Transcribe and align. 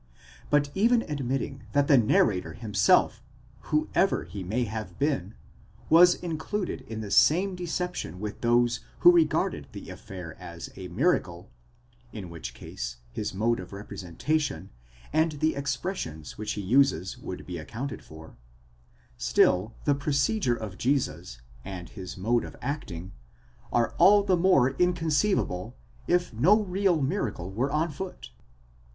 But 0.49 0.71
even 0.73 1.03
admitting 1.03 1.67
that 1.73 1.87
the 1.87 1.95
narrator 1.95 2.53
him 2.53 2.73
self, 2.73 3.21
whoever 3.69 4.23
he 4.23 4.43
may 4.43 4.63
have 4.63 4.97
been, 4.97 5.35
was 5.91 6.15
included 6.15 6.81
in 6.87 7.01
the 7.01 7.11
same 7.11 7.53
deception 7.55 8.19
with 8.19 8.41
those 8.41 8.79
who 9.01 9.11
regarded 9.11 9.67
the 9.73 9.91
affair 9.91 10.35
as 10.39 10.71
a 10.75 10.87
miracle, 10.87 11.51
in 12.11 12.31
which 12.31 12.55
case 12.55 12.97
his 13.11 13.31
mode 13.35 13.59
of 13.59 13.69
repre 13.69 13.89
sentation 13.99 14.69
and 15.13 15.33
the 15.33 15.53
expressions 15.53 16.35
which 16.35 16.53
he 16.53 16.61
uses 16.61 17.19
would 17.19 17.45
be 17.45 17.59
accounted 17.59 18.03
for; 18.03 18.35
still 19.17 19.75
the 19.85 19.93
procedure 19.93 20.55
of 20.55 20.79
Jesus, 20.79 21.41
and 21.63 21.89
his 21.89 22.17
mode 22.17 22.43
of 22.43 22.55
acting, 22.59 23.11
are 23.71 23.93
all 23.99 24.23
the 24.23 24.35
more 24.35 24.71
inconceivable, 24.71 25.75
if 26.07 26.33
no 26.33 26.63
real 26.63 27.03
miracle 27.03 27.51
were 27.51 27.69
on 27.71 27.91
foot. 27.91 28.31